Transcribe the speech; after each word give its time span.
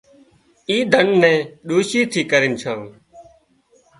اِي 0.69 0.77
ڌنَ 0.91 1.07
ني 1.21 1.33
ڏوشي 1.67 2.01
ٿي 2.11 2.21
ڪرينَ 2.31 2.53
ڇان 2.61 2.79